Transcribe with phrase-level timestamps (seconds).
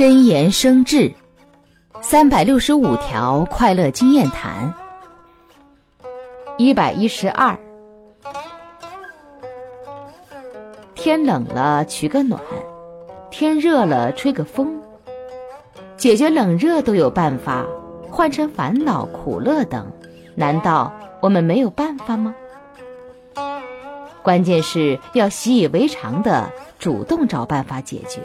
[0.00, 1.12] 真言生智
[2.00, 4.72] 三百六十五条快乐经验谈
[6.56, 7.54] 一百一十二
[10.94, 12.40] 天冷了取个暖
[13.30, 14.80] 天热了吹个风
[15.98, 17.66] 解决冷热都有办法
[18.10, 19.92] 换成烦恼苦乐等
[20.34, 22.34] 难道我们没有办法吗？
[24.22, 28.22] 关键是要习以为常的主动找办法解决